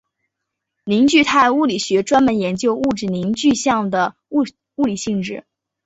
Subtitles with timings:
[0.83, 4.41] 凝聚态物理学专门研究物质凝聚相的物
[4.83, 5.43] 理性质。